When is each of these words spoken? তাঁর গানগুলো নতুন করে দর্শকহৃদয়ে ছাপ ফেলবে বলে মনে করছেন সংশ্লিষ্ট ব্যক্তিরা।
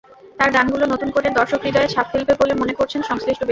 তাঁর 0.39 0.49
গানগুলো 0.53 0.85
নতুন 0.93 1.09
করে 1.15 1.27
দর্শকহৃদয়ে 1.39 1.91
ছাপ 1.93 2.05
ফেলবে 2.11 2.33
বলে 2.41 2.53
মনে 2.61 2.73
করছেন 2.79 3.01
সংশ্লিষ্ট 3.01 3.41
ব্যক্তিরা। 3.41 3.49